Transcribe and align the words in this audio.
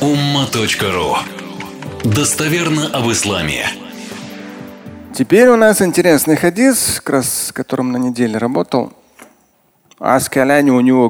umma.ru 0.00 1.16
Достоверно 2.04 2.88
об 2.88 3.10
исламе. 3.10 3.66
Теперь 5.14 5.48
у 5.48 5.56
нас 5.56 5.80
интересный 5.80 6.36
хадис, 6.36 7.00
как 7.00 7.14
раз 7.14 7.46
с 7.46 7.52
которым 7.52 7.92
на 7.92 7.96
неделе 7.96 8.36
работал. 8.36 8.92
Аскаляни 9.98 10.70
у 10.70 10.80
него 10.80 11.08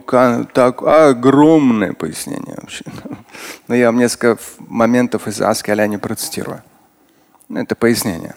так 0.52 0.82
огромное 0.82 1.94
пояснение 1.94 2.54
вообще. 2.60 2.84
Но 3.66 3.74
я 3.74 3.86
вам 3.86 3.98
несколько 3.98 4.38
моментов 4.60 5.26
из 5.26 5.40
Аскаляни 5.40 5.96
процитирую. 5.96 6.62
Это 7.52 7.74
пояснение. 7.74 8.36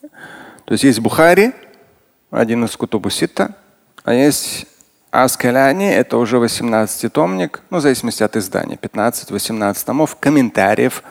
То 0.00 0.72
есть 0.72 0.84
есть 0.84 1.00
Бухари, 1.00 1.52
один 2.30 2.64
из 2.64 2.74
Кутубу 2.76 3.10
Сита, 3.10 3.56
а 4.04 4.14
есть 4.14 4.66
Аскаляни, 5.10 5.90
это 5.90 6.18
уже 6.18 6.36
18-томник, 6.36 7.62
ну, 7.70 7.78
в 7.78 7.80
зависимости 7.80 8.22
от 8.22 8.36
издания, 8.36 8.76
15-18 8.76 9.84
томов, 9.84 10.16
комментариев 10.16 11.02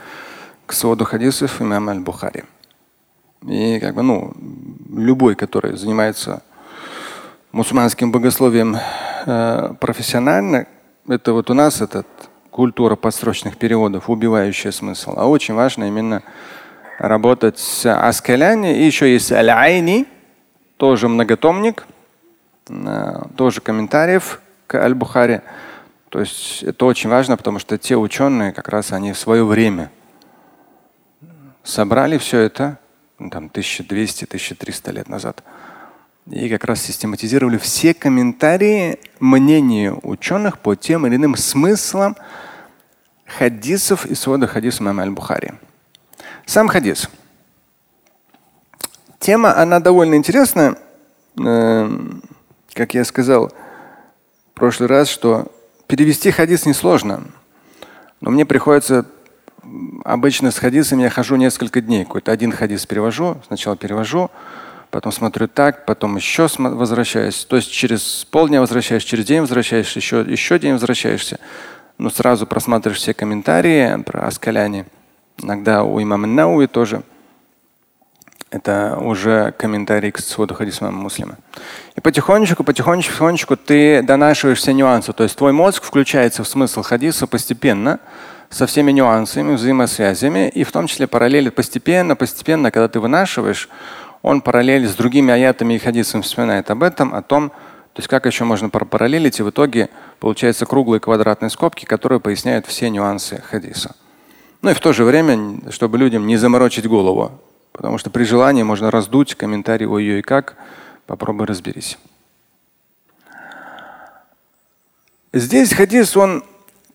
к 0.65 0.73
своду 0.73 1.03
хадисов 1.03 1.61
имама 1.61 1.91
Аль-Бухари. 1.91 2.43
И 3.47 3.79
как 3.79 3.95
бы, 3.95 4.03
ну, 4.03 4.33
любой, 4.95 5.35
который 5.35 5.75
занимается 5.75 6.41
мусульманским 7.51 8.11
богословием 8.11 8.77
э, 9.25 9.73
профессионально, 9.79 10.67
это 11.07 11.33
вот 11.33 11.49
у 11.49 11.53
нас 11.53 11.81
этот 11.81 12.07
культура 12.51 12.95
подстрочных 12.95 13.57
переводов, 13.57 14.09
убивающая 14.09 14.71
смысл. 14.71 15.13
А 15.17 15.27
очень 15.27 15.55
важно 15.55 15.85
именно 15.85 16.23
работать 16.99 17.57
с 17.59 17.85
Аскаляни. 17.85 18.77
И 18.77 18.85
еще 18.85 19.11
есть 19.11 19.31
Аль-Айни, 19.31 20.05
тоже 20.77 21.07
многотомник, 21.07 21.85
тоже 23.35 23.61
комментариев 23.61 24.41
к 24.67 24.75
Аль-Бухари. 24.75 25.41
То 26.09 26.19
есть 26.19 26.63
это 26.63 26.85
очень 26.85 27.09
важно, 27.09 27.37
потому 27.37 27.59
что 27.59 27.77
те 27.77 27.95
ученые 27.95 28.51
как 28.53 28.69
раз 28.69 28.91
они 28.91 29.13
в 29.13 29.17
свое 29.17 29.43
время 29.45 29.91
собрали 31.63 32.17
все 32.17 32.39
это, 32.39 32.79
ну, 33.19 33.29
там 33.29 33.47
1200-1300 33.47 34.91
лет 34.91 35.09
назад. 35.09 35.43
И 36.27 36.49
как 36.49 36.63
раз 36.65 36.81
систематизировали 36.81 37.57
все 37.57 37.93
комментарии, 37.93 38.99
мнения 39.19 39.93
ученых 40.03 40.59
по 40.59 40.75
тем 40.75 41.07
или 41.07 41.15
иным 41.15 41.35
смыслам 41.35 42.15
хадисов 43.25 44.05
и 44.05 44.15
свода 44.15 44.47
хадиса 44.47 44.83
Мама 44.83 45.03
Аль-Бухари. 45.03 45.53
Сам 46.45 46.67
хадис. 46.67 47.09
Тема, 49.19 49.55
она 49.57 49.79
довольно 49.79 50.15
интересная. 50.15 50.75
Как 52.79 52.93
я 52.93 53.03
сказал 53.03 53.51
в 54.51 54.53
прошлый 54.53 54.87
раз, 54.87 55.09
что 55.09 55.51
перевести 55.85 56.31
хадис 56.31 56.65
несложно. 56.65 57.25
Но 58.21 58.31
мне 58.31 58.45
приходится 58.45 59.05
обычно 60.05 60.49
с 60.49 60.57
хадисами 60.59 61.01
я 61.01 61.09
хожу 61.09 61.35
несколько 61.35 61.81
дней. 61.81 62.05
Какой-то 62.05 62.31
один 62.31 62.53
хадис 62.53 62.85
перевожу, 62.85 63.35
сначала 63.47 63.75
перевожу, 63.75 64.31
потом 64.91 65.11
смотрю 65.11 65.49
так, 65.49 65.85
потом 65.85 66.15
еще 66.15 66.47
возвращаюсь. 66.57 67.43
То 67.43 67.57
есть 67.57 67.69
через 67.69 68.25
полдня 68.31 68.61
возвращаешься, 68.61 69.09
через 69.09 69.25
день 69.25 69.41
возвращаешься, 69.41 69.99
еще, 69.99 70.21
еще 70.21 70.57
день 70.57 70.71
возвращаешься. 70.71 71.37
Ну, 71.97 72.09
сразу 72.09 72.47
просматриваешь 72.47 73.01
все 73.01 73.13
комментарии 73.13 74.01
про 74.03 74.25
Аскаляне. 74.25 74.85
Иногда 75.37 75.83
у 75.83 76.01
имама 76.01 76.27
Науи 76.27 76.67
тоже. 76.67 77.03
Это 78.51 78.97
уже 78.99 79.53
комментарий 79.57 80.11
к 80.11 80.19
своду 80.19 80.55
хадиса 80.55 80.85
имама 80.85 81.03
Муслима. 81.03 81.35
И 81.95 82.01
потихонечку, 82.01 82.63
потихонечку, 82.63 83.11
потихонечку 83.11 83.57
ты 83.57 84.01
донашиваешь 84.01 84.57
все 84.57 84.73
нюансы. 84.73 85.13
То 85.13 85.23
есть 85.23 85.37
твой 85.37 85.51
мозг 85.51 85.83
включается 85.83 86.43
в 86.43 86.47
смысл 86.47 86.81
хадиса 86.81 87.27
постепенно 87.27 87.99
со 88.49 88.65
всеми 88.65 88.91
нюансами, 88.91 89.53
взаимосвязями, 89.53 90.49
и 90.49 90.63
в 90.63 90.71
том 90.71 90.87
числе 90.87 91.05
параллели 91.05 91.49
постепенно, 91.49 92.15
постепенно, 92.15 92.71
когда 92.71 92.87
ты 92.87 92.99
вынашиваешь, 92.99 93.69
он 94.23 94.41
параллель 94.41 94.87
с 94.87 94.95
другими 94.95 95.31
аятами 95.31 95.75
и 95.75 95.77
хадисами 95.77 96.21
вспоминает 96.21 96.71
об 96.71 96.81
этом, 96.81 97.13
о 97.13 97.21
том, 97.21 97.49
то 97.49 97.99
есть 97.99 98.07
как 98.07 98.25
еще 98.25 98.45
можно 98.45 98.69
параллелить, 98.69 99.39
и 99.39 99.43
в 99.43 99.51
итоге 99.51 99.89
получается 100.19 100.65
круглые 100.65 100.99
квадратные 100.99 101.51
скобки, 101.51 101.85
которые 101.85 102.19
поясняют 102.19 102.65
все 102.65 102.89
нюансы 102.89 103.43
хадиса. 103.47 103.95
Ну 104.63 104.71
и 104.71 104.73
в 104.73 104.79
то 104.79 104.91
же 104.91 105.03
время, 105.03 105.61
чтобы 105.69 105.99
людям 105.99 106.25
не 106.25 106.35
заморочить 106.35 106.87
голову, 106.87 107.39
потому 107.71 107.97
что 107.97 108.09
при 108.09 108.23
желании 108.23 108.63
можно 108.63 108.91
раздуть 108.91 109.35
комментарий 109.35 109.87
о 109.87 109.97
ее 109.99 110.19
и 110.19 110.21
как, 110.21 110.55
попробуй 111.05 111.45
разберись. 111.45 111.97
Здесь 115.31 115.73
хадис, 115.73 116.17
он 116.17 116.43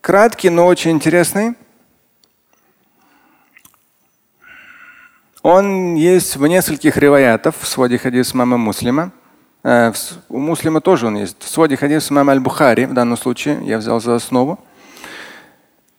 краткий, 0.01 0.51
но 0.51 0.67
очень 0.67 0.91
интересный. 0.91 1.55
Он 5.43 5.95
есть 5.95 6.37
в 6.37 6.47
нескольких 6.47 6.97
риваятах 6.97 7.55
в 7.57 7.67
своде 7.67 7.99
хадис 7.99 8.35
мама 8.35 8.57
Муслима. 8.57 9.13
Э, 9.63 9.93
у 10.29 10.39
Муслима 10.39 10.81
тоже 10.81 11.07
он 11.07 11.17
есть. 11.17 11.37
В 11.43 11.49
своде 11.49 11.77
хадис 11.77 12.11
мама 12.11 12.33
Аль-Бухари 12.33 12.87
в 12.87 12.93
данном 12.95 13.17
случае 13.17 13.61
я 13.63 13.79
взял 13.79 14.01
за 14.01 14.15
основу. 14.15 14.59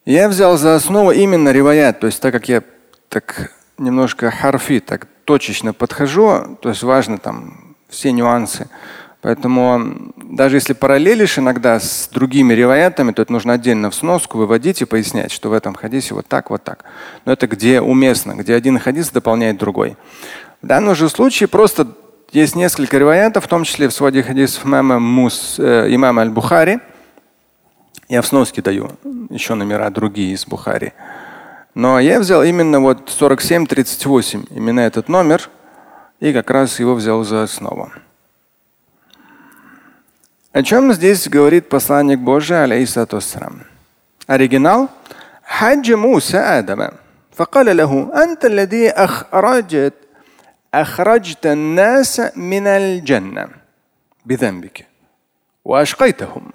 Я 0.03 0.30
взял 0.30 0.57
за 0.57 0.75
основу 0.75 1.12
именно 1.12 1.52
риваят, 1.52 2.00
то 2.00 2.07
есть 2.07 2.22
так 2.22 2.34
как 2.34 2.50
я 2.50 2.63
так 3.09 3.52
немножко 3.78 4.31
харфи, 4.31 4.80
так 4.80 5.08
точечно 5.25 5.74
подхожу, 5.74 6.58
то 6.62 6.69
есть 6.69 6.84
важно 6.84 7.18
там 7.18 7.75
все 7.90 8.12
нюансы. 8.12 8.69
Поэтому 9.22 10.13
даже 10.18 10.58
если 10.58 10.74
параллелишь 10.74 11.40
иногда 11.40 11.80
с 11.80 12.09
другими 12.13 12.53
риваятами, 12.53 13.12
то 13.12 13.24
это 13.24 13.31
нужно 13.31 13.53
отдельно 13.53 13.90
в 13.90 13.96
сноску 13.96 14.38
выводить 14.38 14.84
и 14.84 14.86
пояснять, 14.86 15.31
что 15.31 15.50
в 15.50 15.53
этом 15.53 15.74
хадисе 15.74 16.13
вот 16.13 16.28
так, 16.28 16.52
вот 16.52 16.63
так. 16.63 16.86
Но 17.25 17.34
это 17.34 17.47
где 17.47 17.81
уместно, 17.81 18.34
где 18.34 18.53
один 18.53 18.78
хадис 18.78 19.09
дополняет 19.09 19.58
другой. 19.58 19.97
В 20.62 20.68
данном 20.68 20.94
же 20.94 21.09
случае 21.09 21.47
просто 21.47 21.88
есть 22.31 22.56
несколько 22.56 23.00
риваятов, 23.00 23.46
в 23.46 23.47
том 23.47 23.63
числе 23.63 23.88
в 23.88 23.94
своде 23.94 24.22
хадисов 24.22 24.63
имама, 24.66 25.00
Мус, 25.00 25.56
э, 25.57 25.88
имама 25.90 26.22
Аль-Бухари. 26.22 26.80
Я 28.07 28.22
в 28.22 28.28
сноске 28.28 28.62
даю 28.62 28.92
еще 29.31 29.56
номера 29.56 29.90
другие 29.90 30.34
из 30.34 30.46
Бухари. 30.46 30.94
Но 31.75 32.00
я 32.00 32.19
взял 32.19 32.43
именно 32.43 32.81
вот 32.81 33.09
4738, 33.09 34.47
именно 34.50 34.81
этот 34.81 35.09
номер, 35.09 35.49
и 36.19 36.33
как 36.33 36.50
раз 36.50 36.81
его 36.81 36.94
взял 36.94 37.22
за 37.25 37.44
основу. 37.44 37.91
О 40.53 40.62
чем 40.62 40.93
здесь 40.93 41.28
говорит 41.28 41.69
посланник 41.69 42.19
Божий, 42.19 42.62
алейхиссату 42.62 43.21
Оригинал. 44.27 44.88
حج 45.50 45.93
موسى 45.93 46.38
آدم 46.38 46.88
فقال 47.33 47.77
له 47.77 48.22
أنت 48.22 48.44
الذي 48.44 48.91
أخرجت 48.91 49.94
أخرجت 50.75 51.47
الناس 51.47 52.22
من 52.37 52.66
الجنة 52.66 53.49
بذنبك 54.25 54.87
وأشقيتهم. 55.65 56.53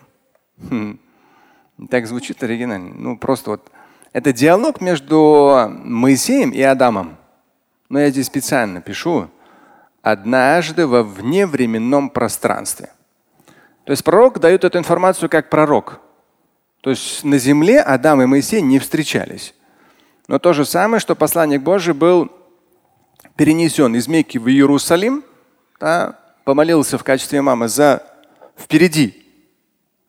Так 1.92 2.08
звучит 2.08 2.42
оригинально. 2.42 2.94
Ну 2.96 3.18
просто 3.18 3.50
вот 3.52 3.70
это 4.13 4.33
диалог 4.33 4.81
между 4.81 5.71
Моисеем 5.85 6.51
и 6.51 6.61
Адамом. 6.63 7.17
Но 7.89 8.01
я 8.01 8.11
здесь 8.11 8.27
специально 8.27 8.81
пишу 8.81 9.29
однажды 10.03 10.87
во 10.87 11.03
вневременном 11.03 12.11
пространстве. 12.11 12.91
То 13.85 13.93
есть 13.93 14.05
пророк 14.05 14.41
дает 14.41 14.65
эту 14.65 14.79
информацию 14.79 15.29
как 15.29 15.51
пророк. 15.51 16.01
То 16.81 16.91
есть 16.91 17.25
на 17.25 17.39
земле 17.39 17.81
Адам 17.81 18.23
и 18.23 18.27
Моисей 18.27 18.63
не 18.63 18.79
встречались. 18.79 19.55
Но 20.29 20.39
то 20.39 20.53
же 20.53 20.65
самое, 20.65 21.01
что 21.01 21.15
посланник 21.15 21.63
Божий 21.63 21.93
был 21.93 22.31
перенесен 23.37 23.95
из 23.95 24.09
Мекки 24.09 24.39
в 24.39 24.49
Иерусалим, 24.49 25.25
да, 25.79 26.19
помолился 26.45 26.99
в 26.99 27.05
качестве 27.05 27.43
мамы 27.43 27.69
за 27.69 28.03
впереди, 28.57 29.20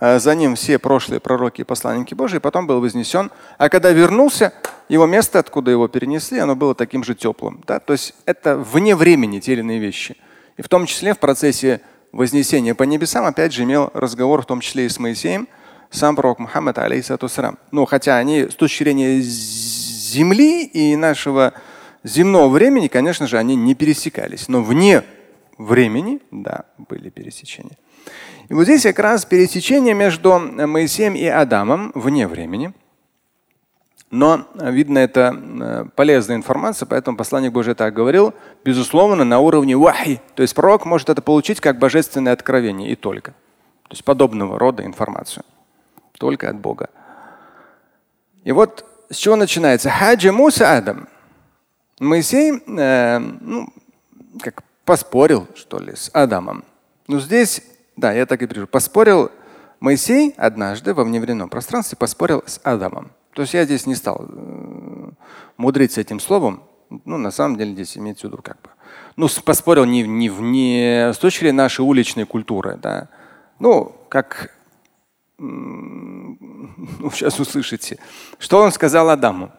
за 0.02 0.36
ним 0.36 0.56
все 0.56 0.80
прошлые 0.80 1.20
пророки 1.20 1.62
и 1.62 1.64
посланники 1.64 2.16
Божии, 2.16 2.40
потом 2.40 2.66
был 2.66 2.82
вознесен. 2.82 3.32
А 3.58 3.70
когда 3.70 3.92
вернулся, 3.92 4.52
его 4.90 5.06
место, 5.06 5.40
откуда 5.40 5.72
его 5.72 5.88
перенесли, 5.88 6.40
оно 6.40 6.56
было 6.56 6.76
таким 6.76 7.04
же 7.04 7.16
теплым. 7.16 7.64
Да? 7.68 7.80
То 7.80 7.94
есть 7.94 8.16
это 8.26 8.58
вне 8.58 8.96
времени 8.96 9.40
те 9.40 9.54
или 9.54 9.60
иные 9.60 9.80
вещи. 9.80 10.18
И 10.58 10.62
в 10.62 10.68
том 10.68 10.86
числе 10.88 11.14
в 11.14 11.20
процессе 11.20 11.82
вознесения 12.12 12.76
по 12.76 12.84
небесам, 12.84 13.26
опять 13.26 13.54
же, 13.54 13.64
имел 13.64 13.92
разговор 13.94 14.42
в 14.42 14.46
том 14.46 14.60
числе 14.60 14.88
и 14.88 14.90
с 14.90 15.00
Моисеем, 15.00 15.48
сам 15.92 16.16
пророк 16.16 16.40
Мухаммад, 16.40 16.80
алейхиссалам. 16.80 17.60
Ну, 17.72 17.86
хотя 17.86 18.18
они 18.18 18.44
с 18.44 18.56
точки 18.56 18.84
зрения 18.84 19.22
земли 19.22 20.66
и 20.66 20.96
нашего 20.96 21.54
земного 22.04 22.50
времени, 22.50 22.88
конечно 22.88 23.28
же, 23.28 23.38
они 23.38 23.56
не 23.56 23.76
пересекались. 23.76 24.48
Но 24.48 24.64
вне 24.64 25.04
времени, 25.58 26.22
да, 26.32 26.66
были 26.78 27.10
пересечения. 27.10 27.78
И 28.52 28.54
вот 28.54 28.66
здесь 28.66 28.84
как 28.84 29.00
раз 29.00 29.24
пересечение 29.24 29.94
между 29.94 30.38
Моисеем 30.38 31.16
и 31.16 31.26
Адамом 31.26 31.94
вне 31.96 32.28
времени. 32.28 32.74
Но, 34.10 34.46
видно, 34.56 35.00
это 35.00 35.34
э, 35.34 35.86
полезная 35.96 36.36
информация, 36.36 36.86
поэтому 36.86 37.16
посланник 37.16 37.54
Божий 37.54 37.76
так 37.76 37.94
говорил, 37.94 38.34
безусловно, 38.66 39.24
на 39.24 39.40
уровне 39.40 39.78
вахи. 39.78 40.22
То 40.36 40.42
есть 40.42 40.54
пророк 40.54 40.86
может 40.86 41.10
это 41.10 41.22
получить 41.22 41.62
как 41.62 41.80
божественное 41.80 42.34
откровение 42.34 42.92
и 42.92 42.98
только. 42.98 43.32
То 43.84 43.92
есть 43.92 44.04
подобного 44.04 44.60
рода 44.60 44.86
информацию. 44.86 45.46
Только 46.20 46.50
от 46.50 46.58
Бога. 46.58 46.90
И 48.44 48.52
вот 48.52 48.84
с 49.10 49.16
чего 49.16 49.38
начинается? 49.38 49.90
Хаджи 49.90 50.34
Муса 50.34 50.76
Адам. 50.76 51.08
Моисей, 52.02 52.62
э, 52.68 53.18
ну, 53.18 53.70
как 54.42 54.62
поспорил, 54.84 55.48
что 55.56 55.80
ли, 55.80 55.96
с 55.96 56.10
Адамом. 56.12 56.66
Ну 57.08 57.22
здесь, 57.22 57.62
да, 58.01 58.13
я 58.13 58.27
так 58.27 58.43
и 58.43 58.47
пишу, 58.47 58.67
поспорил 58.67 59.31
Моисей 59.81 60.35
однажды 60.37 60.95
во 60.95 61.05
вневременном 61.05 61.49
пространстве 61.49 61.97
поспорил 61.99 62.43
с 62.47 62.61
Адамом. 62.65 63.13
То 63.35 63.43
есть 63.43 63.55
я 63.55 63.65
здесь 63.65 63.87
не 63.87 63.95
стал 63.95 64.27
э, 64.29 65.11
мудрить 65.57 65.93
с 65.93 65.99
этим 65.99 66.19
словом. 66.19 66.63
Ну, 67.05 67.19
на 67.19 67.31
самом 67.31 67.57
деле 67.57 67.73
здесь 67.73 67.99
имеется 67.99 68.27
в 68.27 68.31
виду 68.31 68.43
как 68.43 68.61
бы. 68.63 68.71
Ну, 69.17 69.29
поспорил 69.45 69.85
не, 69.85 70.03
не, 70.03 70.29
не 70.29 71.13
с 71.13 71.19
точки 71.19 71.41
зрения 71.41 71.59
нашей 71.59 71.83
уличной 71.83 72.25
культуры, 72.25 72.79
да. 72.81 73.09
Ну, 73.59 73.95
как 74.09 74.53
ну, 75.39 77.11
сейчас 77.13 77.39
услышите, 77.39 77.99
что 78.39 78.63
он 78.63 78.73
сказал 78.73 79.11
Адаму. 79.11 79.51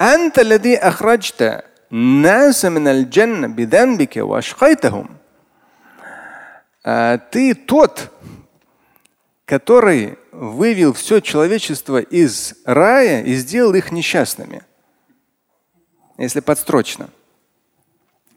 أنت 0.00 0.38
الذي 0.38 0.78
أخرجت 0.78 1.64
الناس 1.92 2.64
من 2.64 2.86
الجنة 2.88 3.46
بذنبك 3.46 4.16
وأشقيتهم. 4.16 5.08
ты 6.83 7.55
тот, 7.55 8.11
который 9.45 10.17
вывел 10.31 10.93
все 10.93 11.21
человечество 11.21 11.99
из 11.99 12.55
рая 12.65 13.23
и 13.23 13.35
сделал 13.35 13.73
их 13.73 13.91
несчастными. 13.91 14.63
Если 16.17 16.41
подстрочно. 16.41 17.09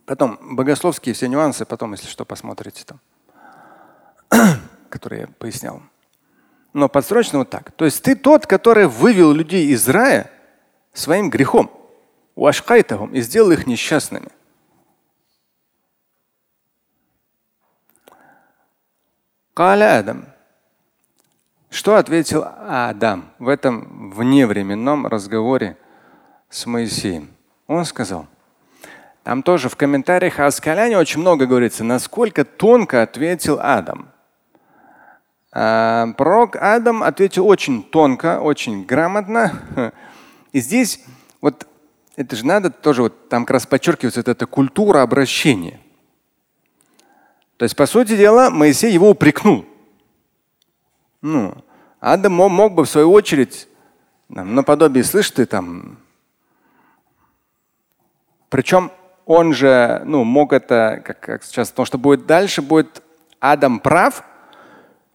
Потом 0.05 0.39
богословские 0.41 1.15
все 1.15 1.27
нюансы, 1.27 1.65
потом, 1.65 1.93
если 1.93 2.07
что, 2.07 2.25
посмотрите 2.25 2.85
там, 2.85 3.01
которые 4.89 5.23
я 5.23 5.27
пояснял. 5.27 5.83
Но 6.73 6.89
подстрочно 6.89 7.41
вот 7.41 7.51
так. 7.51 7.73
То 7.73 7.85
есть 7.85 8.03
ты 8.03 8.15
тот, 8.15 8.47
который 8.47 8.87
вывел 8.87 9.33
людей 9.33 9.67
из 9.69 9.89
рая 9.89 10.31
своим 10.93 11.31
грехом. 11.31 11.71
И 12.37 13.21
сделал 13.23 13.51
их 13.51 13.67
несчастными. 13.67 14.29
Адам. 19.59 20.27
Что 21.71 21.97
ответил 21.97 22.45
Адам 22.69 23.31
в 23.39 23.49
этом 23.49 24.11
вневременном 24.11 25.07
разговоре 25.07 25.77
с 26.51 26.67
Моисеем? 26.67 27.31
Он 27.67 27.85
сказал, 27.85 28.27
там 29.25 29.43
тоже 29.43 29.69
в 29.69 29.77
комментариях 29.77 30.39
о 30.41 30.47
Аскаляне 30.47 30.99
очень 30.99 31.21
много 31.21 31.47
говорится, 31.47 31.85
насколько 31.85 32.45
тонко 32.45 33.03
ответил 33.03 33.59
Адам. 33.61 34.11
А, 35.53 36.09
пророк 36.19 36.57
Адам 36.57 37.03
ответил 37.03 37.47
очень 37.47 37.83
тонко, 37.83 38.41
очень 38.41 38.85
грамотно. 38.85 39.93
И 40.53 40.61
здесь 40.61 41.03
вот 41.41 41.67
это 42.17 42.37
же 42.37 42.47
надо 42.47 42.71
тоже 42.71 43.03
вот 43.03 43.31
там 43.31 43.47
как 43.47 43.55
раз 43.55 43.67
подчеркивается 43.67 44.21
вот 44.21 44.29
эта 44.29 44.47
культура 44.47 45.01
обращения. 45.01 45.81
То 47.57 47.65
есть, 47.65 47.77
по 47.77 47.87
сути 47.87 48.17
дела, 48.17 48.51
Моисей 48.51 48.93
его 48.93 49.11
упрекнул. 49.11 49.65
Ну, 51.23 51.55
Адам 52.01 52.33
мог 52.35 52.75
бы 52.75 52.85
в 52.85 52.89
свою 52.89 53.11
очередь 53.13 53.69
там, 54.33 54.55
наподобие, 54.55 55.05
слышь 55.05 55.31
ты 55.31 55.47
там. 55.47 55.99
Причем 58.49 58.91
он 59.25 59.53
же 59.53 60.03
ну, 60.05 60.25
мог 60.25 60.53
это, 60.53 61.03
как, 61.05 61.21
как 61.21 61.45
сейчас, 61.45 61.71
потому 61.71 61.87
что 61.87 61.99
будет 61.99 62.27
дальше, 62.27 62.63
будет 62.63 63.03
Адам 63.41 63.81
прав, 63.81 64.23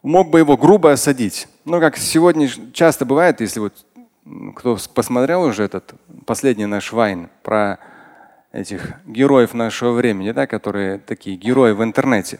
мог 0.02 0.30
бы 0.30 0.40
его 0.40 0.58
грубо 0.58 0.92
осадить. 0.92 1.48
Ну, 1.66 1.80
как 1.80 1.98
сегодня 1.98 2.50
часто 2.74 3.06
бывает, 3.06 3.42
если 3.42 3.60
вот 3.60 3.86
кто 4.56 4.78
посмотрел 4.94 5.44
уже 5.44 5.64
этот 5.64 5.94
последний 6.26 6.66
наш 6.66 6.92
вайн 6.92 7.30
про 7.44 7.80
этих 8.52 8.94
героев 9.06 9.54
нашего 9.54 9.94
времени, 9.94 10.32
да, 10.32 10.48
которые 10.48 10.98
такие 11.00 11.38
герои 11.38 11.72
в 11.72 11.84
интернете. 11.84 12.40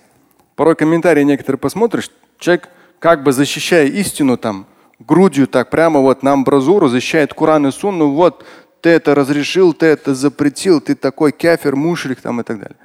Порой 0.56 0.76
комментарии 0.76 1.24
некоторые 1.24 1.60
посмотришь, 1.60 2.12
человек 2.38 2.70
как 3.00 3.24
бы 3.24 3.32
защищая 3.32 3.88
истину 3.88 4.38
там 4.38 4.68
грудью 5.00 5.48
так 5.48 5.70
прямо 5.70 6.00
вот 6.00 6.24
на 6.24 6.34
амбразуру 6.34 6.88
защищает 6.88 7.34
Куран 7.34 7.68
и 7.68 7.72
Сунну, 7.72 8.12
вот 8.12 8.46
ты 8.82 8.90
это 8.90 9.16
разрешил, 9.16 9.74
ты 9.74 9.88
это 9.88 10.14
запретил, 10.14 10.82
ты 10.82 10.96
такой 10.96 11.32
кафир, 11.32 11.76
мушрик 11.76 12.22
там 12.22 12.42
и 12.42 12.44
так 12.44 12.60
далее. 12.60 12.78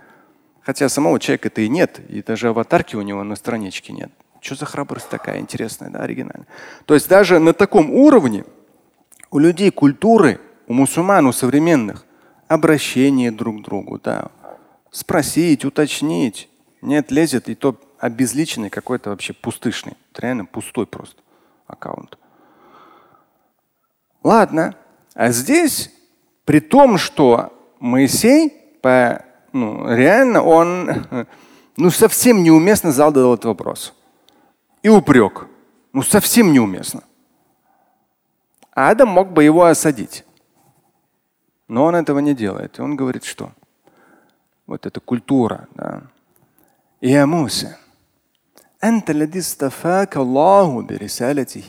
Хотя 0.62 0.88
самого 0.88 1.20
человека-то 1.20 1.61
и 1.61 1.69
нет, 1.69 2.00
и 2.08 2.23
даже 2.23 2.49
аватарки 2.49 2.96
у 2.96 3.02
него 3.02 3.23
на 3.23 3.37
страничке 3.37 3.93
нет. 3.93 4.11
Что 4.40 4.55
за 4.55 4.67
храбрость 4.67 5.08
такая 5.08 5.40
интересная, 5.40 5.90
да, 5.90 6.00
оригинальная. 6.00 6.46
То 6.84 6.94
есть 6.94 7.08
даже 7.08 7.38
на 7.38 7.52
таком 7.52 7.90
уровне 7.90 8.44
у 9.31 9.38
людей 9.38 9.70
культуры, 9.70 10.40
у 10.67 10.73
мусульман, 10.73 11.26
у 11.26 11.32
современных, 11.32 12.06
обращение 12.48 13.31
друг 13.31 13.60
к 13.60 13.64
другу, 13.64 14.00
да, 14.02 14.31
спросить, 14.90 15.64
уточнить. 15.64 16.48
Нет, 16.82 17.10
лезет 17.10 17.48
и 17.48 17.54
то 17.54 17.81
обезличенный 17.98 18.70
какой-то 18.70 19.10
вообще 19.10 19.32
пустышный, 19.32 19.94
реально 20.14 20.44
пустой 20.44 20.87
просто 20.87 21.20
аккаунт. 21.66 22.19
Ладно, 24.22 24.75
а 25.14 25.31
здесь, 25.31 25.90
при 26.44 26.60
том, 26.60 26.98
что 26.98 27.52
Моисей 27.81 28.50
по, 28.82 29.25
ну, 29.52 29.88
реально 29.88 30.42
он 30.42 31.06
ну, 31.76 31.90
совсем 31.90 32.42
неуместно 32.42 32.92
задал 32.92 33.34
этот 33.34 33.46
вопрос. 33.46 33.94
И 34.82 34.88
упрек. 34.88 35.49
Ну 35.92 36.02
совсем 36.02 36.52
неуместно. 36.52 37.02
Адам 38.72 39.08
мог 39.08 39.32
бы 39.32 39.42
его 39.42 39.64
осадить. 39.64 40.25
Но 41.68 41.86
он 41.86 41.95
этого 41.95 42.19
не 42.19 42.33
делает. 42.33 42.80
И 42.80 42.81
он 42.81 42.95
говорит, 42.95 43.24
что 43.24 43.51
вот 44.68 44.86
эта 44.86 45.00
культура. 45.00 45.68
Да. 45.75 46.03
يا 47.01 47.25
موسى 47.25 47.75
أنت 48.83 49.09
الذي 49.09 49.39
استفاك 49.39 50.18
الله 50.18 50.81
برسالته 50.81 51.63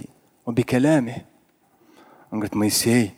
وبكلامه. 0.47 1.23
Он 2.31 2.41
говорит, 2.41 2.55
Моисей, 2.55 3.15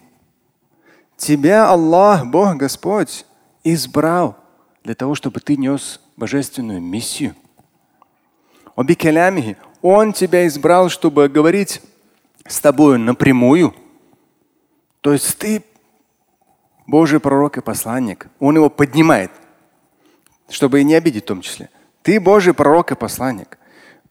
тебя 1.16 1.68
Аллах, 1.68 2.26
Бог 2.26 2.56
Господь, 2.56 3.24
избрал 3.62 4.36
для 4.82 4.94
того, 4.94 5.14
чтобы 5.14 5.40
ты 5.40 5.56
нес 5.56 6.00
божественную 6.16 6.80
миссию. 6.80 7.34
Он 8.74 10.12
тебя 10.12 10.46
избрал, 10.46 10.88
чтобы 10.88 11.28
говорить 11.28 11.80
с 12.46 12.60
тобою 12.60 12.98
напрямую. 12.98 13.74
То 15.00 15.12
есть 15.12 15.38
ты 15.38 15.62
Божий 16.88 17.20
пророк 17.20 17.58
и 17.58 17.60
посланник. 17.60 18.28
Он 18.40 18.56
его 18.56 18.68
поднимает, 18.68 19.30
чтобы 20.48 20.80
и 20.80 20.84
не 20.84 20.94
обидеть 20.94 21.24
в 21.24 21.26
том 21.26 21.40
числе. 21.40 21.70
Ты 22.02 22.20
Божий 22.20 22.52
пророк 22.52 22.92
и 22.92 22.94
посланник. 22.94 23.58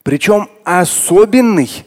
Причем 0.01 0.49
особенный. 0.63 1.85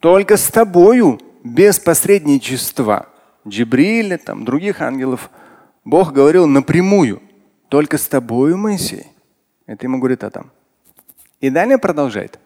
Только 0.00 0.36
с 0.36 0.48
тобою, 0.48 1.20
без 1.42 1.78
посредничества 1.78 3.08
Джибриля, 3.46 4.18
там, 4.18 4.44
других 4.44 4.80
ангелов. 4.82 5.30
Бог 5.84 6.12
говорил 6.12 6.46
напрямую. 6.46 7.22
Только 7.68 7.96
с 7.96 8.06
тобою, 8.08 8.56
Моисей. 8.56 9.06
Это 9.66 9.86
ему 9.86 9.98
говорит 9.98 10.24
Адам. 10.24 10.50
И 11.40 11.50
далее 11.50 11.78
продолжает. 11.78 12.38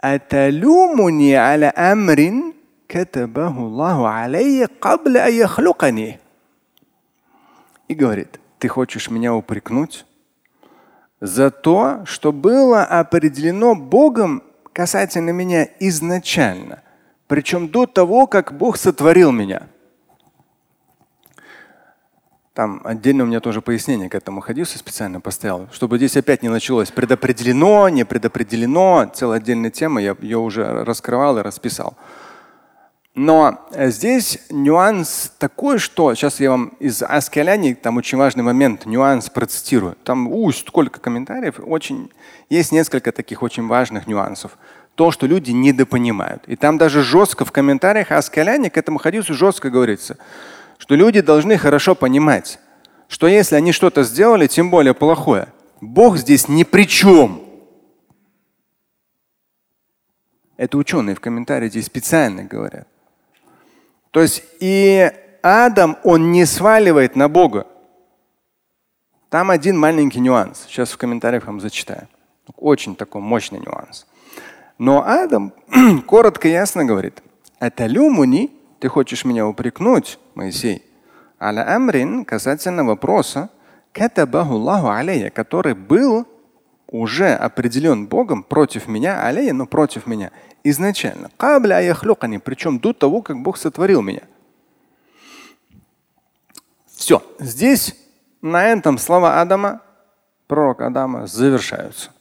أتلومني 0.00 1.36
على 1.36 1.66
أمر 1.66 2.52
كتبه 2.88 3.58
الله 3.58 4.08
علي 4.08 4.64
قبل 4.80 5.16
أن 5.16 5.32
يخلقني. 5.32 6.18
и 7.91 7.93
говорит, 7.93 8.39
ты 8.57 8.69
хочешь 8.69 9.09
меня 9.09 9.35
упрекнуть 9.35 10.05
за 11.19 11.51
то, 11.51 12.05
что 12.05 12.31
было 12.31 12.85
определено 12.85 13.75
Богом 13.75 14.43
касательно 14.71 15.31
меня 15.31 15.67
изначально, 15.81 16.83
причем 17.27 17.67
до 17.67 17.85
того, 17.85 18.27
как 18.27 18.53
Бог 18.53 18.77
сотворил 18.77 19.33
меня. 19.33 19.63
Там 22.53 22.79
отдельно 22.85 23.25
у 23.25 23.27
меня 23.27 23.41
тоже 23.41 23.61
пояснение 23.61 24.09
к 24.09 24.15
этому 24.15 24.39
хадису 24.39 24.79
специально 24.79 25.19
поставил, 25.19 25.67
чтобы 25.73 25.97
здесь 25.97 26.15
опять 26.15 26.43
не 26.43 26.49
началось 26.49 26.91
предопределено, 26.91 27.89
не 27.89 28.05
предопределено. 28.05 29.11
Целая 29.13 29.39
отдельная 29.39 29.69
тема, 29.69 30.01
я 30.01 30.15
ее 30.21 30.37
уже 30.37 30.85
раскрывал 30.85 31.39
и 31.39 31.41
расписал. 31.41 31.97
Но 33.13 33.67
здесь 33.73 34.39
нюанс 34.49 35.33
такой, 35.37 35.79
что 35.79 36.15
сейчас 36.15 36.39
я 36.39 36.51
вам 36.51 36.73
из 36.79 37.03
Аскаляни, 37.03 37.73
там 37.73 37.97
очень 37.97 38.17
важный 38.17 38.43
момент, 38.43 38.85
нюанс 38.85 39.29
процитирую. 39.29 39.97
Там 40.03 40.27
у, 40.27 40.51
сколько 40.51 40.99
комментариев, 40.99 41.59
очень, 41.59 42.09
есть 42.49 42.71
несколько 42.71 43.11
таких 43.11 43.43
очень 43.43 43.67
важных 43.67 44.07
нюансов. 44.07 44.57
То, 44.95 45.11
что 45.11 45.27
люди 45.27 45.51
недопонимают. 45.51 46.43
И 46.47 46.55
там 46.55 46.77
даже 46.77 47.01
жестко 47.01 47.43
в 47.43 47.51
комментариях 47.51 48.11
Аскаляни 48.11 48.69
к 48.69 48.77
этому 48.77 48.97
хадису 48.97 49.33
жестко 49.33 49.69
говорится 49.69 50.17
что 50.81 50.95
люди 50.95 51.21
должны 51.21 51.59
хорошо 51.59 51.93
понимать, 51.93 52.59
что 53.07 53.27
если 53.27 53.55
они 53.55 53.71
что-то 53.71 54.01
сделали, 54.01 54.47
тем 54.47 54.71
более 54.71 54.95
плохое, 54.95 55.49
Бог 55.79 56.17
здесь 56.17 56.47
ни 56.47 56.63
при 56.63 56.87
чем. 56.87 57.43
Это 60.57 60.79
ученые 60.79 61.15
в 61.15 61.19
комментарии 61.19 61.69
здесь 61.69 61.85
специально 61.85 62.43
говорят. 62.43 62.87
То 64.11 64.21
есть 64.21 64.43
и 64.59 65.11
Адам, 65.41 65.97
он 66.03 66.31
не 66.31 66.45
сваливает 66.45 67.15
на 67.15 67.29
Бога. 67.29 67.65
Там 69.29 69.49
один 69.49 69.77
маленький 69.77 70.19
нюанс. 70.19 70.65
Сейчас 70.67 70.91
в 70.91 70.97
комментариях 70.97 71.47
вам 71.47 71.61
зачитаю. 71.61 72.07
Очень 72.57 72.95
такой 72.95 73.21
мощный 73.21 73.59
нюанс. 73.59 74.05
Но 74.77 75.03
Адам 75.05 75.53
коротко 76.07 76.47
и 76.47 76.51
ясно 76.51 76.83
говорит, 76.85 77.23
это 77.59 77.85
люмуни, 77.85 78.51
ты 78.79 78.87
хочешь 78.89 79.25
меня 79.25 79.47
упрекнуть, 79.47 80.19
Моисей, 80.35 80.83
аля 81.39 81.75
амрин 81.75 82.25
касательно 82.25 82.83
вопроса, 82.83 83.49
который 83.93 85.75
был 85.75 86.27
уже 86.91 87.33
определен 87.33 88.05
Богом 88.05 88.43
против 88.43 88.87
меня, 88.87 89.25
алея, 89.25 89.53
но 89.53 89.65
против 89.65 90.05
меня 90.05 90.31
изначально. 90.63 91.31
Причем 92.39 92.79
до 92.79 92.93
того, 92.93 93.21
как 93.21 93.41
Бог 93.41 93.57
сотворил 93.57 94.01
меня. 94.01 94.21
Все. 96.85 97.23
Здесь 97.39 97.95
на 98.41 98.67
этом 98.67 98.97
слова 98.97 99.41
Адама, 99.41 99.81
пророк 100.47 100.81
Адама, 100.81 101.25
завершаются. 101.25 102.11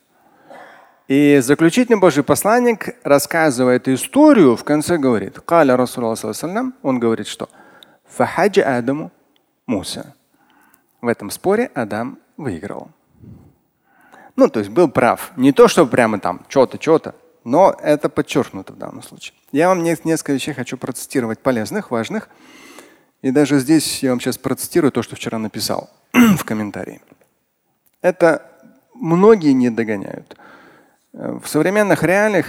И 1.08 1.40
заключительный 1.42 1.98
Божий 1.98 2.22
посланник 2.22 2.96
рассказывает 3.02 3.88
историю, 3.88 4.54
в 4.56 4.62
конце 4.62 4.96
говорит, 4.96 5.38
он 6.82 7.00
говорит, 7.00 7.26
что 7.26 7.48
Фахаджа 8.06 8.76
Адаму 8.76 9.10
Муса. 9.66 10.14
В 11.00 11.08
этом 11.08 11.30
споре 11.30 11.70
Адам 11.74 12.18
выиграл. 12.36 12.90
Ну, 14.40 14.48
то 14.48 14.60
есть 14.60 14.70
был 14.70 14.88
прав. 14.88 15.32
Не 15.36 15.52
то, 15.52 15.68
что 15.68 15.84
прямо 15.84 16.18
там 16.18 16.46
что-то, 16.48 16.80
что-то, 16.80 17.14
но 17.44 17.76
это 17.82 18.08
подчеркнуто 18.08 18.72
в 18.72 18.78
данном 18.78 19.02
случае. 19.02 19.34
Я 19.52 19.68
вам 19.68 19.82
несколько 19.82 20.32
вещей 20.32 20.54
хочу 20.54 20.78
процитировать 20.78 21.40
полезных, 21.40 21.90
важных. 21.90 22.30
И 23.20 23.30
даже 23.32 23.58
здесь 23.58 24.02
я 24.02 24.08
вам 24.08 24.20
сейчас 24.20 24.38
процитирую 24.38 24.92
то, 24.92 25.02
что 25.02 25.14
вчера 25.14 25.36
написал 25.36 25.90
в 26.14 26.42
комментарии. 26.44 27.02
Это 28.00 28.50
многие 28.94 29.52
не 29.52 29.68
догоняют. 29.68 30.34
В 31.12 31.46
современных 31.46 32.02
реалиях 32.02 32.46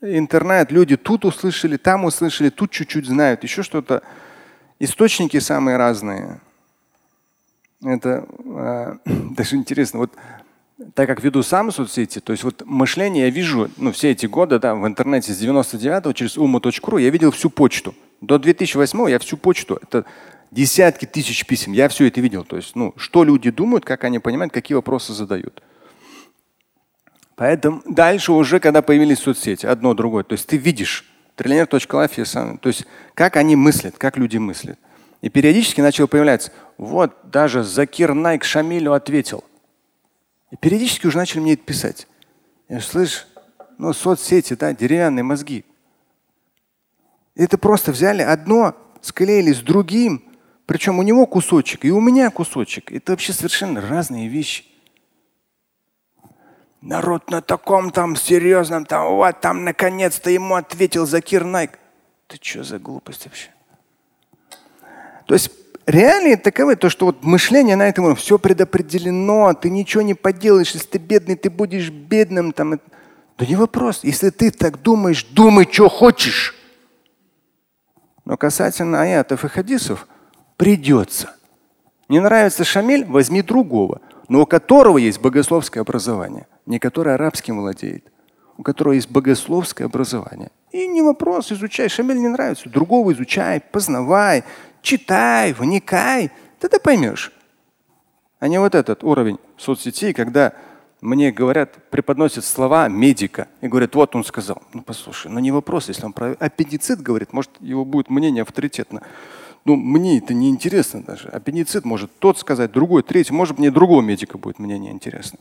интернет, 0.00 0.70
люди 0.70 0.96
тут 0.96 1.24
услышали, 1.24 1.78
там 1.78 2.04
услышали, 2.04 2.50
тут 2.50 2.70
чуть-чуть 2.70 3.06
знают, 3.06 3.42
еще 3.42 3.64
что-то. 3.64 4.04
Источники 4.78 5.40
самые 5.40 5.78
разные. 5.78 6.40
Это 7.82 8.24
э, 8.44 8.94
даже 9.34 9.56
интересно. 9.56 9.98
Вот 9.98 10.12
так 10.94 11.08
как 11.08 11.22
веду 11.22 11.42
сам 11.42 11.72
соцсети, 11.72 12.20
то 12.20 12.32
есть 12.32 12.44
вот 12.44 12.62
мышление 12.64 13.24
я 13.24 13.30
вижу, 13.30 13.68
ну, 13.78 13.90
все 13.90 14.10
эти 14.10 14.26
годы, 14.26 14.58
да, 14.58 14.74
в 14.74 14.86
интернете 14.86 15.32
с 15.32 15.38
99 15.38 16.16
через 16.16 16.36
umu.ru 16.36 17.00
я 17.00 17.10
видел 17.10 17.32
всю 17.32 17.50
почту. 17.50 17.94
До 18.20 18.38
2008 18.38 19.10
я 19.10 19.18
всю 19.18 19.36
почту, 19.36 19.78
это 19.82 20.04
десятки 20.50 21.04
тысяч 21.04 21.44
писем, 21.46 21.72
я 21.72 21.88
все 21.88 22.06
это 22.06 22.20
видел. 22.20 22.44
То 22.44 22.56
есть, 22.56 22.76
ну, 22.76 22.94
что 22.96 23.24
люди 23.24 23.50
думают, 23.50 23.84
как 23.84 24.04
они 24.04 24.18
понимают, 24.18 24.52
какие 24.52 24.76
вопросы 24.76 25.12
задают. 25.12 25.62
Поэтому 27.34 27.82
дальше 27.84 28.32
уже, 28.32 28.60
когда 28.60 28.82
появились 28.82 29.18
соцсети, 29.18 29.66
одно 29.66 29.94
другое, 29.94 30.24
то 30.24 30.32
есть 30.34 30.46
ты 30.46 30.56
видишь 30.56 31.04
триллионер.life, 31.36 32.58
то 32.58 32.68
есть 32.68 32.84
как 33.14 33.36
они 33.36 33.56
мыслят, 33.56 33.96
как 33.98 34.16
люди 34.16 34.38
мыслят. 34.38 34.78
И 35.22 35.28
периодически 35.28 35.80
начал 35.80 36.06
появляться, 36.06 36.52
вот 36.76 37.16
даже 37.24 37.64
Закир 37.64 38.14
Найк 38.14 38.44
Шамилю 38.44 38.92
ответил. 38.92 39.44
И 40.50 40.56
периодически 40.56 41.06
уже 41.06 41.18
начали 41.18 41.40
мне 41.40 41.52
это 41.54 41.62
писать. 41.62 42.06
Я 42.68 42.80
слышь, 42.80 43.26
ну 43.76 43.92
соцсети, 43.92 44.54
да, 44.54 44.72
деревянные 44.72 45.22
мозги. 45.22 45.64
Это 47.34 47.58
просто 47.58 47.92
взяли 47.92 48.22
одно, 48.22 48.74
склеили 49.00 49.52
с 49.52 49.60
другим, 49.60 50.24
причем 50.66 50.98
у 50.98 51.02
него 51.02 51.26
кусочек 51.26 51.84
и 51.84 51.90
у 51.90 52.00
меня 52.00 52.30
кусочек. 52.30 52.92
Это 52.92 53.12
вообще 53.12 53.32
совершенно 53.32 53.80
разные 53.80 54.28
вещи. 54.28 54.64
Народ 56.80 57.30
на 57.30 57.42
таком 57.42 57.90
там 57.90 58.16
серьезном, 58.16 58.84
там, 58.84 59.14
вот 59.14 59.40
там 59.40 59.64
наконец-то 59.64 60.30
ему 60.30 60.54
ответил 60.54 61.06
Закир 61.06 61.44
Найк. 61.44 61.78
Ты 62.26 62.38
что 62.40 62.62
за 62.62 62.78
глупость 62.78 63.24
вообще? 63.26 63.50
То 65.26 65.34
есть 65.34 65.50
реалии 65.88 66.36
таковы, 66.36 66.76
то, 66.76 66.90
что 66.90 67.06
вот 67.06 67.24
мышление 67.24 67.74
на 67.74 67.88
этом 67.88 68.04
уровне, 68.04 68.20
все 68.20 68.38
предопределено, 68.38 69.54
ты 69.54 69.70
ничего 69.70 70.02
не 70.02 70.14
поделаешь, 70.14 70.72
если 70.72 70.86
ты 70.86 70.98
бедный, 70.98 71.36
ты 71.36 71.50
будешь 71.50 71.90
бедным. 71.90 72.52
Там. 72.52 72.78
Да 73.38 73.46
не 73.46 73.56
вопрос. 73.56 74.04
Если 74.04 74.30
ты 74.30 74.50
так 74.50 74.82
думаешь, 74.82 75.24
думай, 75.24 75.66
что 75.70 75.88
хочешь. 75.88 76.54
Но 78.24 78.36
касательно 78.36 79.02
аятов 79.02 79.44
и 79.44 79.48
хадисов, 79.48 80.06
придется. 80.56 81.34
Не 82.08 82.20
нравится 82.20 82.64
Шамиль, 82.64 83.04
возьми 83.06 83.42
другого, 83.42 84.00
но 84.28 84.42
у 84.42 84.46
которого 84.46 84.98
есть 84.98 85.20
богословское 85.20 85.82
образование, 85.82 86.46
не 86.66 86.78
который 86.78 87.14
арабским 87.14 87.58
владеет, 87.58 88.04
у 88.56 88.62
которого 88.62 88.92
есть 88.92 89.10
богословское 89.10 89.86
образование. 89.86 90.50
И 90.72 90.86
не 90.86 91.00
вопрос, 91.00 91.52
изучай. 91.52 91.88
Шамиль 91.88 92.18
не 92.18 92.28
нравится, 92.28 92.68
другого 92.68 93.12
изучай, 93.12 93.60
познавай, 93.60 94.44
читай, 94.88 95.52
вникай, 95.52 96.30
тогда 96.58 96.78
поймешь. 96.78 97.30
А 98.38 98.48
не 98.48 98.58
вот 98.58 98.74
этот 98.74 99.04
уровень 99.04 99.38
соцсетей, 99.58 100.14
когда 100.14 100.54
мне 101.02 101.30
говорят, 101.30 101.90
преподносят 101.90 102.44
слова 102.44 102.88
медика 102.88 103.48
и 103.60 103.68
говорят, 103.68 103.94
вот 103.94 104.16
он 104.16 104.24
сказал. 104.24 104.62
Ну 104.72 104.82
послушай, 104.82 105.30
ну 105.30 105.40
не 105.40 105.52
вопрос, 105.52 105.88
если 105.88 106.06
он 106.06 106.14
про 106.14 106.32
аппендицит 106.40 107.02
говорит, 107.02 107.34
может 107.34 107.50
его 107.60 107.84
будет 107.84 108.08
мнение 108.08 108.42
авторитетно. 108.42 109.02
Ну 109.66 109.76
мне 109.76 110.18
это 110.18 110.32
не 110.32 110.48
интересно 110.48 111.02
даже. 111.02 111.28
Аппендицит 111.28 111.84
может 111.84 112.10
тот 112.18 112.38
сказать, 112.38 112.72
другой, 112.72 113.02
третий, 113.02 113.34
может 113.34 113.58
мне 113.58 113.70
другого 113.70 114.00
медика 114.00 114.38
будет 114.38 114.58
мнение 114.58 114.92
интересно. 114.92 115.38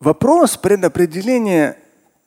Вопрос 0.00 0.56
предопределения– 0.56 1.78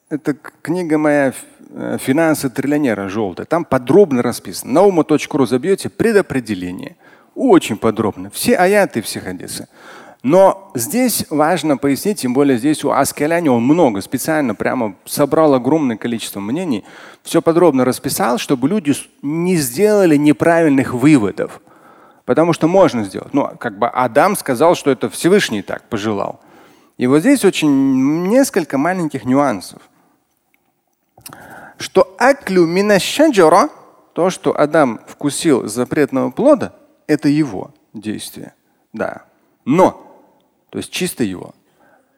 это 0.10 0.36
книга 0.62 0.98
моя 0.98 1.34
Э, 1.72 1.98
финансы 2.00 2.50
триллионера 2.50 3.10
желтая. 3.10 3.46
Там 3.46 3.64
подробно 3.64 4.24
расписано. 4.24 4.74
На 4.74 4.82
ума.ру 4.84 5.46
забьете 5.46 5.90
предопределение. 5.90 6.96
Очень 7.36 7.78
подробно. 7.78 8.32
Все 8.32 8.56
аяты, 8.56 9.02
все 9.04 9.20
хадисы. 9.20 9.68
Но 10.24 10.72
здесь 10.74 11.26
важно 11.30 11.78
пояснить, 11.78 12.22
тем 12.22 12.34
более 12.34 12.58
здесь 12.58 12.84
у 12.84 12.92
Аскеляни 12.92 13.48
он 13.48 13.64
много, 13.64 14.02
специально 14.02 14.54
прямо 14.54 14.96
собрал 15.06 15.54
огромное 15.54 15.96
количество 15.96 16.42
мнений, 16.42 16.84
все 17.24 17.42
подробно 17.42 17.86
расписал, 17.86 18.38
чтобы 18.38 18.68
люди 18.68 18.94
не 19.22 19.56
сделали 19.56 20.18
неправильных 20.18 20.94
выводов. 20.94 21.62
Потому 22.26 22.52
что 22.52 22.68
можно 22.68 23.06
сделать. 23.06 23.34
Ну, 23.34 23.50
как 23.60 23.78
бы 23.78 23.88
Адам 23.88 24.36
сказал, 24.36 24.76
что 24.76 24.92
это 24.92 25.10
Всевышний 25.10 25.62
так 25.62 25.84
пожелал. 25.84 26.42
И 26.98 27.08
вот 27.08 27.20
здесь 27.20 27.46
очень 27.46 28.28
несколько 28.28 28.78
маленьких 28.78 29.24
нюансов 29.24 29.82
что 31.80 32.16
аклю 32.18 32.66
минашаджара, 32.66 33.70
то, 34.14 34.30
что 34.30 34.58
Адам 34.60 35.00
вкусил 35.08 35.68
запретного 35.68 36.30
плода, 36.30 36.74
это 37.08 37.30
его 37.30 37.72
действие. 37.94 38.54
Да. 38.94 39.24
Но, 39.66 40.22
то 40.70 40.78
есть 40.78 40.92
чисто 40.92 41.24
его. 41.24 41.56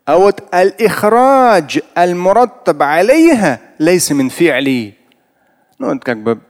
А 0.03 0.17
вот 0.17 0.43
аль-ихрадж 0.51 1.79
аль-мураттаб 1.95 2.81
алейха 2.81 3.61
лейса 3.77 4.13
мин 4.13 4.29
фи'ли. 4.29 4.95
Ну, 5.77 5.95
это 5.95 6.03
как 6.03 6.23
бы 6.23 6.41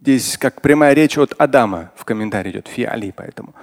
здесь 0.00 0.38
как 0.38 0.62
прямая 0.62 0.94
речь 0.94 1.18
от 1.18 1.34
Адама 1.38 1.92
в 1.96 2.04
комментарии 2.04 2.50
идет 2.50 2.68
фи'али, 2.68 3.12
поэтому. 3.14 3.54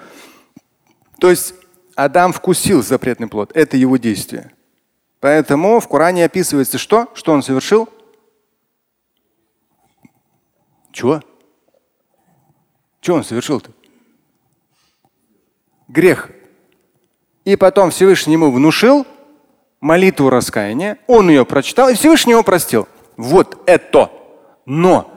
То 1.19 1.29
есть 1.29 1.55
Адам 1.95 2.33
вкусил 2.33 2.83
запретный 2.83 3.27
плод, 3.27 3.51
это 3.55 3.77
его 3.77 3.97
действие. 3.97 4.51
Поэтому 5.21 5.79
в 5.79 5.87
Коране 5.87 6.25
описывается 6.25 6.77
что? 6.77 7.09
Что 7.15 7.31
он 7.31 7.41
совершил? 7.41 7.89
Чего? 10.95 11.21
Что 13.01 13.15
он 13.15 13.25
совершил-то? 13.25 13.71
Грех. 15.89 16.29
И 17.43 17.57
потом 17.57 17.91
Всевышний 17.91 18.33
ему 18.33 18.49
внушил 18.49 19.05
молитву 19.81 20.29
раскаяния, 20.29 20.97
он 21.05 21.29
ее 21.29 21.45
прочитал, 21.45 21.89
и 21.89 21.95
Всевышний 21.95 22.31
его 22.31 22.43
простил. 22.43 22.87
Вот 23.17 23.61
это. 23.67 24.09
Но 24.65 25.11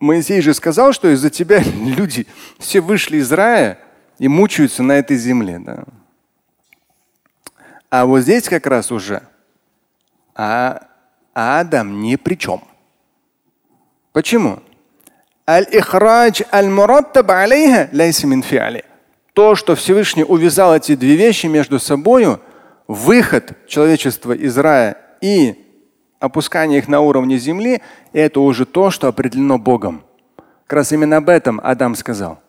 Моисей 0.00 0.40
же 0.40 0.52
сказал, 0.52 0.92
что 0.92 1.08
из-за 1.14 1.30
тебя 1.30 1.62
люди 1.62 2.26
все 2.58 2.80
вышли 2.80 3.18
из 3.18 3.30
рая 3.30 3.78
и 4.18 4.26
мучаются 4.26 4.82
на 4.82 4.98
этой 4.98 5.16
земле. 5.16 5.60
Да? 5.60 5.84
А 7.88 8.04
вот 8.04 8.22
здесь 8.22 8.48
как 8.48 8.66
раз 8.66 8.90
уже 8.90 9.22
а 10.34 10.88
Адам 11.34 12.00
ни 12.00 12.16
при 12.16 12.34
чем. 12.34 12.62
Почему? 14.16 14.60
Аль-ихрадж 15.46 16.40
аль-мураттаб 16.50 17.30
алейха 17.30 17.90
лейса 17.92 18.26
мин. 18.26 18.42
То, 19.34 19.54
что 19.54 19.74
Всевышний 19.74 20.24
увязал 20.24 20.74
эти 20.74 20.94
две 20.94 21.16
вещи 21.16 21.48
между 21.48 21.78
собой, 21.78 22.38
выход 22.88 23.52
человечества 23.68 24.32
из 24.32 24.56
рая 24.56 24.96
и 25.20 25.62
опускание 26.18 26.78
их 26.78 26.88
на 26.88 27.02
уровне 27.02 27.36
земли, 27.36 27.82
это 28.14 28.40
уже 28.40 28.64
то, 28.64 28.90
что 28.90 29.06
определено 29.06 29.58
Богом. 29.58 30.02
Как 30.66 30.78
раз 30.78 30.92
именно 30.92 31.18
об 31.18 31.28
этом 31.28 31.60
Адам 31.62 31.94
сказал. 31.94 32.40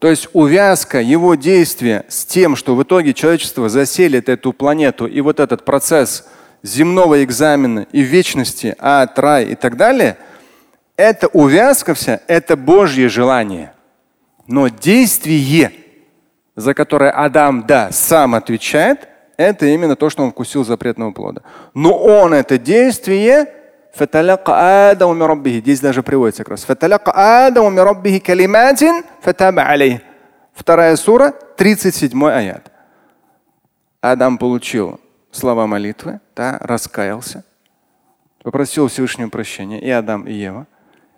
То 0.00 0.10
есть 0.10 0.28
увязка 0.32 1.00
его 1.00 1.36
действия 1.36 2.06
с 2.08 2.24
тем, 2.24 2.56
что 2.56 2.74
в 2.74 2.82
итоге 2.82 3.14
человечество 3.14 3.68
заселит 3.68 4.28
эту 4.28 4.52
планету 4.52 5.06
и 5.06 5.20
вот 5.20 5.38
этот 5.38 5.64
процесс 5.64 6.26
земного 6.64 7.22
экзамена 7.22 7.86
и 7.92 8.00
вечности, 8.00 8.74
ад, 8.80 9.16
рай 9.16 9.44
и 9.44 9.54
так 9.54 9.76
далее, 9.76 10.16
это 10.96 11.28
увязка 11.28 11.94
вся, 11.94 12.20
это 12.26 12.56
Божье 12.56 13.08
желание. 13.08 13.72
Но 14.46 14.68
действие, 14.68 15.72
за 16.54 16.74
которое 16.74 17.10
Адам, 17.10 17.66
да, 17.66 17.90
сам 17.90 18.34
отвечает, 18.34 19.08
это 19.36 19.66
именно 19.66 19.96
то, 19.96 20.10
что 20.10 20.22
он 20.22 20.30
вкусил 20.30 20.64
запретного 20.64 21.12
плода. 21.12 21.42
Но 21.74 21.96
он 21.96 22.34
это 22.34 22.58
действие 22.58 23.52
Здесь 25.60 25.80
даже 25.80 26.02
приводится 26.02 26.42
как 26.42 26.50
раз. 26.50 26.64
Вторая 30.52 30.96
сура, 30.96 31.32
37 31.56 32.28
аят. 32.28 32.70
Адам 34.00 34.38
получил 34.38 35.00
слова 35.30 35.66
молитвы, 35.66 36.20
да, 36.36 36.58
раскаялся, 36.60 37.44
попросил 38.42 38.88
Всевышнего 38.88 39.30
прощения, 39.30 39.80
и 39.80 39.88
Адам, 39.90 40.26
и 40.26 40.32
Ева. 40.32 40.66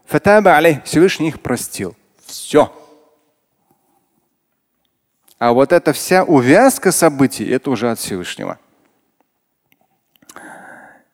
Фатаба 0.06 0.56
алейх. 0.56 0.84
Всевышний 0.84 1.28
их 1.28 1.40
простил. 1.40 1.96
Все. 2.25 2.72
А 5.38 5.52
вот 5.52 5.72
эта 5.72 5.92
вся 5.92 6.25
увязка 6.25 6.92
событий, 6.92 7.46
это 7.48 7.70
уже 7.70 7.90
от 7.90 7.98
Всевышнего. 7.98 8.58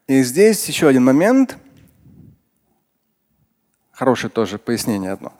И 0.06 0.22
здесь 0.22 0.66
еще 0.68 0.88
один 0.88 1.04
момент. 1.04 1.56
Хорошее 3.92 4.30
тоже 4.30 4.58
пояснение 4.58 5.12
одно. 5.12 5.32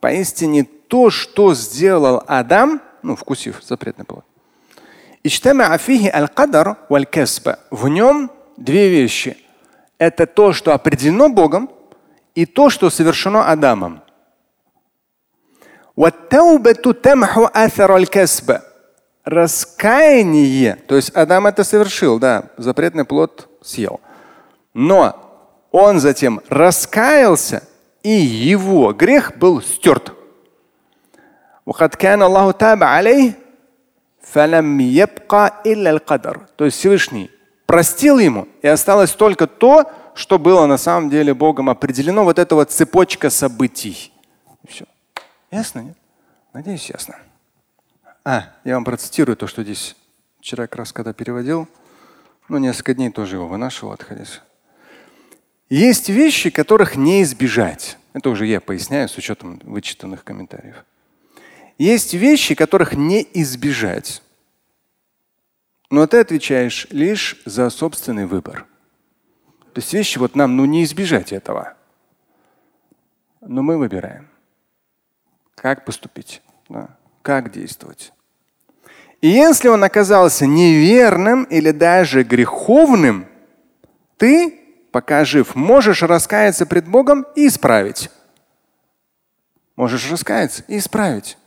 Поистине 0.00 0.64
то, 0.64 1.10
что 1.10 1.54
сделал 1.54 2.22
Адам, 2.26 2.82
ну, 3.02 3.16
вкусив 3.16 3.62
запретный 3.62 4.04
плод, 4.04 4.24
в 7.70 7.88
нем 7.88 8.30
две 8.56 8.88
вещи. 8.88 9.36
Это 9.98 10.26
то, 10.26 10.52
что 10.52 10.72
определено 10.74 11.28
Богом, 11.28 11.70
и 12.34 12.46
то, 12.46 12.70
что 12.70 12.90
совершено 12.90 13.48
Адамом. 13.48 14.02
Раскаяние, 19.24 20.76
то 20.88 20.96
есть 20.96 21.10
Адам 21.10 21.46
это 21.46 21.62
совершил, 21.62 22.18
да, 22.18 22.46
запретный 22.56 23.04
плод 23.04 23.48
съел. 23.62 24.00
Но 24.74 25.14
он 25.70 26.00
затем 26.00 26.40
раскаялся, 26.48 27.62
и 28.02 28.10
его 28.10 28.92
грех 28.92 29.36
был 29.36 29.62
стерт. 29.62 30.12
То 36.56 36.64
есть 36.64 36.78
Всевышний 36.78 37.30
простил 37.66 38.18
ему, 38.18 38.48
и 38.62 38.66
осталось 38.68 39.12
только 39.12 39.46
то, 39.46 39.90
что 40.14 40.38
было 40.38 40.66
на 40.66 40.76
самом 40.76 41.10
деле 41.10 41.34
Богом 41.34 41.70
определено, 41.70 42.24
вот 42.24 42.38
эта 42.38 42.54
вот 42.54 42.70
цепочка 42.70 43.30
событий. 43.30 44.12
Все. 44.68 44.84
Ясно? 45.50 45.80
Нет? 45.80 45.96
Надеюсь, 46.52 46.90
ясно. 46.90 47.16
А, 48.24 48.44
я 48.64 48.74
вам 48.74 48.84
процитирую 48.84 49.36
то, 49.36 49.46
что 49.46 49.62
здесь 49.62 49.96
вчера 50.38 50.66
как 50.66 50.76
раз 50.76 50.92
когда 50.92 51.12
переводил. 51.12 51.68
Ну, 52.48 52.58
несколько 52.58 52.94
дней 52.94 53.10
тоже 53.10 53.36
его 53.36 53.48
вынашивал 53.48 53.92
от 53.92 54.02
хадиса. 54.02 54.40
Есть 55.70 56.08
вещи, 56.10 56.50
которых 56.50 56.96
не 56.96 57.22
избежать. 57.22 57.96
Это 58.12 58.28
уже 58.28 58.46
я 58.46 58.60
поясняю 58.60 59.08
с 59.08 59.16
учетом 59.16 59.60
вычитанных 59.64 60.24
комментариев. 60.24 60.84
Есть 61.82 62.14
вещи, 62.14 62.54
которых 62.54 62.92
не 62.92 63.26
избежать. 63.34 64.22
Но 65.90 66.06
ты 66.06 66.18
отвечаешь 66.18 66.86
лишь 66.90 67.42
за 67.44 67.70
собственный 67.70 68.26
выбор. 68.26 68.66
То 69.74 69.80
есть 69.80 69.92
вещи 69.92 70.18
вот 70.18 70.36
нам 70.36 70.56
ну 70.56 70.64
не 70.64 70.84
избежать 70.84 71.32
этого. 71.32 71.74
Но 73.40 73.62
мы 73.62 73.78
выбираем 73.78 74.28
как 75.56 75.84
поступить, 75.84 76.40
да, 76.68 76.96
как 77.20 77.50
действовать. 77.50 78.12
И 79.20 79.26
если 79.26 79.66
он 79.66 79.82
оказался 79.82 80.46
неверным 80.46 81.42
или 81.42 81.72
даже 81.72 82.22
греховным, 82.22 83.26
ты, 84.18 84.60
пока 84.92 85.24
жив, 85.24 85.56
можешь 85.56 86.04
раскаяться 86.04 86.64
пред 86.64 86.86
Богом 86.86 87.26
и 87.34 87.48
исправить. 87.48 88.08
Можешь 89.74 90.08
раскаяться 90.08 90.62
и 90.68 90.78
исправить. 90.78 91.38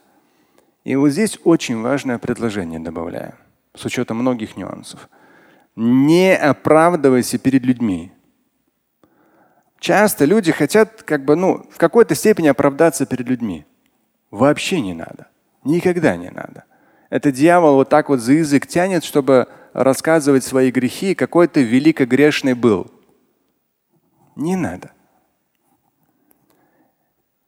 И 0.86 0.96
вот 0.96 1.10
здесь 1.10 1.40
очень 1.44 1.82
важное 1.82 2.20
предложение 2.20 2.80
добавляю, 2.80 3.34
с 3.74 3.84
учетом 3.86 4.18
многих 4.18 4.56
нюансов. 4.56 5.10
Не 5.76 6.38
оправдывайся 6.38 7.40
перед 7.40 7.64
людьми. 7.64 8.14
Часто 9.80 10.26
люди 10.26 10.52
хотят 10.52 11.02
как 11.02 11.26
бы, 11.26 11.36
ну, 11.36 11.66
в 11.72 11.78
какой-то 11.78 12.14
степени 12.14 12.48
оправдаться 12.48 13.08
перед 13.08 13.28
людьми. 13.28 13.66
Вообще 14.30 14.80
не 14.80 14.94
надо. 14.94 15.28
Никогда 15.64 16.16
не 16.16 16.30
надо. 16.30 16.66
Это 17.10 17.32
дьявол 17.32 17.76
вот 17.76 17.90
так 17.90 18.10
вот 18.10 18.20
за 18.20 18.34
язык 18.34 18.68
тянет, 18.68 19.04
чтобы 19.04 19.48
рассказывать 19.74 20.44
свои 20.44 20.70
грехи, 20.70 21.16
какой 21.16 21.48
ты 21.48 21.64
великогрешный 21.64 22.54
был. 22.54 22.92
Не 24.36 24.56
надо. 24.56 24.92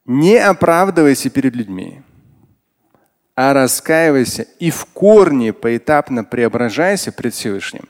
Не 0.06 0.38
оправдывайся 0.38 1.30
перед 1.30 1.56
людьми, 1.56 2.02
а 3.38 3.54
раскаивайся 3.54 4.48
и 4.60 4.70
в 4.70 4.86
корне 4.88 5.54
поэтапно 5.54 6.26
преображайся 6.26 7.14
пред 7.14 7.34
Всевышним. 7.34 7.88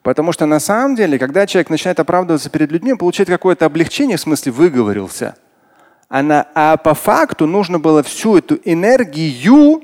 Потому 0.00 0.32
что 0.32 0.46
на 0.46 0.60
самом 0.60 0.96
деле, 0.96 1.18
когда 1.18 1.46
человек 1.46 1.68
начинает 1.68 2.00
оправдываться 2.00 2.48
перед 2.48 2.72
людьми, 2.72 2.94
получает 2.94 3.28
какое-то 3.28 3.66
облегчение, 3.66 4.16
в 4.16 4.20
смысле 4.22 4.52
выговорился– 4.52 5.34
она, 6.08 6.46
а 6.54 6.76
по 6.76 6.94
факту 6.94 7.46
нужно 7.46 7.78
было 7.78 8.02
всю 8.02 8.36
эту 8.36 8.58
энергию 8.64 9.82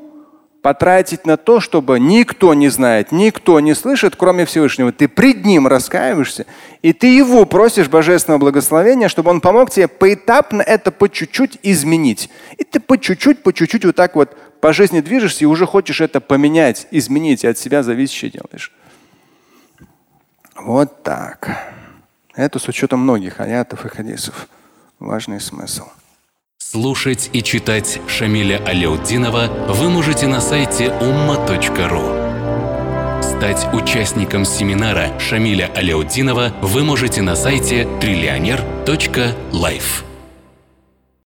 потратить 0.62 1.26
на 1.26 1.36
то, 1.36 1.58
чтобы 1.58 1.98
никто 1.98 2.54
не 2.54 2.68
знает, 2.68 3.10
никто 3.10 3.58
не 3.58 3.74
слышит, 3.74 4.14
кроме 4.14 4.46
Всевышнего. 4.46 4.92
Ты 4.92 5.08
пред 5.08 5.44
Ним 5.44 5.66
раскаиваешься, 5.66 6.46
и 6.82 6.92
ты 6.92 7.08
Его 7.08 7.44
просишь 7.46 7.88
божественного 7.88 8.38
благословения, 8.38 9.08
чтобы 9.08 9.30
Он 9.30 9.40
помог 9.40 9.70
тебе 9.70 9.88
поэтапно 9.88 10.62
это 10.62 10.92
по 10.92 11.08
чуть-чуть 11.08 11.58
изменить. 11.64 12.30
И 12.58 12.62
ты 12.62 12.78
по 12.78 12.96
чуть-чуть, 12.96 13.42
по 13.42 13.52
чуть-чуть 13.52 13.84
вот 13.84 13.96
так 13.96 14.14
вот 14.14 14.36
по 14.62 14.72
жизни 14.72 15.00
движешься 15.00 15.44
и 15.44 15.46
уже 15.46 15.66
хочешь 15.66 16.00
это 16.00 16.20
поменять, 16.20 16.86
изменить, 16.92 17.42
и 17.42 17.48
от 17.48 17.58
себя 17.58 17.82
зависящее 17.82 18.30
делаешь. 18.30 18.72
Вот 20.54 21.02
так. 21.02 21.74
Это 22.36 22.60
с 22.60 22.68
учетом 22.68 23.00
многих 23.00 23.40
аятов 23.40 23.84
и 23.84 23.88
хадисов. 23.88 24.46
Важный 25.00 25.40
смысл. 25.40 25.86
Слушать 26.58 27.28
и 27.32 27.42
читать 27.42 27.98
Шамиля 28.06 28.64
Аляутдинова 28.64 29.48
вы 29.74 29.90
можете 29.90 30.28
на 30.28 30.40
сайте 30.40 30.90
umma.ru. 31.00 32.22
Стать 33.20 33.66
участником 33.74 34.44
семинара 34.44 35.18
Шамиля 35.18 35.72
Аляутдинова 35.74 36.52
вы 36.62 36.84
можете 36.84 37.20
на 37.20 37.34
сайте 37.34 37.88
триллионер.life. 38.00 40.11